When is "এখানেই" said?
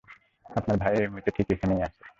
1.55-1.81